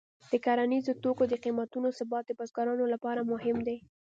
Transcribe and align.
د 0.31 0.33
کرنیزو 0.45 0.99
توکو 1.03 1.23
د 1.27 1.33
قیمتونو 1.43 1.87
ثبات 1.99 2.23
د 2.27 2.31
بزګرانو 2.39 2.85
لپاره 2.93 3.21
مهم 3.31 3.57
دی. 3.67 3.77